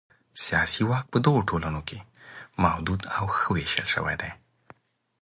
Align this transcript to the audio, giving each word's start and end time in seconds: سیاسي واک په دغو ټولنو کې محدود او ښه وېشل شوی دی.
سیاسي 0.45 0.83
واک 0.89 1.05
په 1.13 1.17
دغو 1.25 1.41
ټولنو 1.49 1.81
کې 1.87 1.99
محدود 2.61 3.01
او 3.17 3.25
ښه 3.37 3.49
وېشل 3.53 3.87
شوی 3.93 4.15
دی. 4.21 4.31